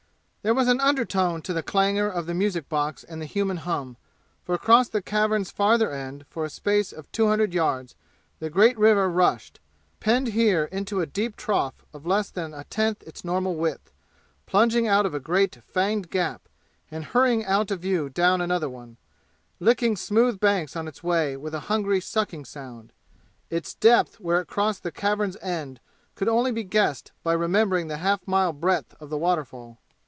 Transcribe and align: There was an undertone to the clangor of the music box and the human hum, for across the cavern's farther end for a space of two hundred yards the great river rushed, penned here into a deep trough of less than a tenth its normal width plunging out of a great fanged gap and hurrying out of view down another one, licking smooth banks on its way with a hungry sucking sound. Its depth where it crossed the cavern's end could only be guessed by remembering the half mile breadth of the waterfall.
There 0.43 0.55
was 0.55 0.67
an 0.67 0.81
undertone 0.81 1.43
to 1.43 1.53
the 1.53 1.61
clangor 1.61 2.09
of 2.09 2.25
the 2.25 2.33
music 2.33 2.67
box 2.67 3.03
and 3.03 3.21
the 3.21 3.27
human 3.27 3.57
hum, 3.57 3.95
for 4.43 4.55
across 4.55 4.89
the 4.89 4.99
cavern's 4.99 5.51
farther 5.51 5.91
end 5.91 6.25
for 6.31 6.43
a 6.43 6.49
space 6.49 6.91
of 6.91 7.11
two 7.11 7.27
hundred 7.27 7.53
yards 7.53 7.93
the 8.39 8.49
great 8.49 8.75
river 8.79 9.07
rushed, 9.07 9.59
penned 9.99 10.29
here 10.29 10.63
into 10.71 10.99
a 10.99 11.05
deep 11.05 11.35
trough 11.35 11.85
of 11.93 12.07
less 12.07 12.31
than 12.31 12.55
a 12.55 12.63
tenth 12.63 13.03
its 13.03 13.23
normal 13.23 13.53
width 13.53 13.91
plunging 14.47 14.87
out 14.87 15.05
of 15.05 15.13
a 15.13 15.19
great 15.19 15.59
fanged 15.63 16.09
gap 16.09 16.49
and 16.89 17.05
hurrying 17.13 17.45
out 17.45 17.69
of 17.69 17.81
view 17.81 18.09
down 18.09 18.41
another 18.41 18.67
one, 18.67 18.97
licking 19.59 19.95
smooth 19.95 20.39
banks 20.39 20.75
on 20.75 20.87
its 20.87 21.03
way 21.03 21.37
with 21.37 21.53
a 21.53 21.59
hungry 21.69 22.01
sucking 22.01 22.45
sound. 22.45 22.93
Its 23.51 23.75
depth 23.75 24.19
where 24.19 24.41
it 24.41 24.47
crossed 24.47 24.81
the 24.81 24.91
cavern's 24.91 25.37
end 25.37 25.79
could 26.15 26.27
only 26.27 26.51
be 26.51 26.63
guessed 26.63 27.11
by 27.21 27.31
remembering 27.33 27.89
the 27.89 27.97
half 27.97 28.27
mile 28.27 28.51
breadth 28.51 28.95
of 28.99 29.11
the 29.11 29.19
waterfall. 29.19 29.77